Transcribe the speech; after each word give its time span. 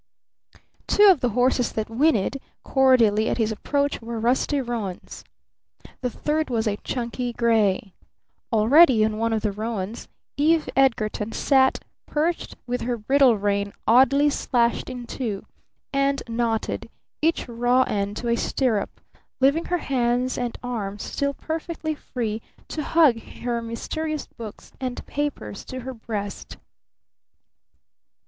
Two 0.87 1.05
of 1.11 1.19
the 1.19 1.29
horses 1.29 1.73
that 1.73 1.87
whinnied 1.87 2.41
cordially 2.63 3.29
at 3.29 3.37
his 3.37 3.51
approach 3.51 4.01
were 4.01 4.19
rusty 4.19 4.59
roans. 4.59 5.23
The 6.01 6.09
third 6.09 6.49
was 6.49 6.65
a 6.67 6.77
chunky 6.77 7.31
gray. 7.33 7.93
Already 8.51 9.05
on 9.05 9.19
one 9.19 9.31
of 9.31 9.43
the 9.43 9.51
roans 9.51 10.07
Eve 10.37 10.67
Edgarton 10.75 11.33
sat 11.33 11.83
perched 12.07 12.55
with 12.65 12.81
her 12.81 12.97
bridle 12.97 13.37
rein 13.37 13.73
oddly 13.85 14.31
slashed 14.31 14.89
in 14.89 15.05
two, 15.05 15.45
and 15.93 16.23
knotted, 16.27 16.89
each 17.21 17.47
raw 17.47 17.83
end 17.83 18.17
to 18.17 18.27
a 18.29 18.35
stirrup, 18.35 19.01
leaving 19.39 19.65
her 19.65 19.77
hands 19.77 20.35
and 20.35 20.57
arms 20.63 21.03
still 21.03 21.35
perfectly 21.35 21.93
free 21.93 22.41
to 22.69 22.81
hug 22.81 23.19
her 23.21 23.61
mysterious 23.61 24.25
books 24.25 24.71
and 24.81 25.05
papers 25.05 25.63
to 25.65 25.81
her 25.81 25.93
breast. 25.93 26.57